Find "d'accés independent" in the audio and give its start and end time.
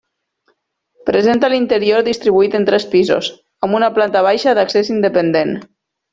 4.63-5.55